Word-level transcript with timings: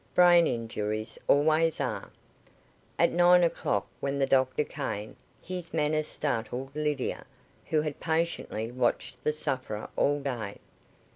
"Brain 0.15 0.47
injuries 0.47 1.19
always 1.27 1.79
are." 1.79 2.11
At 2.97 3.11
nine 3.11 3.43
o'clock, 3.43 3.85
when 3.99 4.17
the 4.17 4.25
doctor 4.25 4.63
came, 4.63 5.15
his 5.43 5.75
manner 5.75 6.01
startled 6.01 6.75
Lydia, 6.75 7.23
who 7.67 7.83
had 7.83 7.99
patiently 7.99 8.71
watched 8.71 9.23
the 9.23 9.31
sufferer 9.31 9.89
all 9.95 10.19
day. 10.19 10.57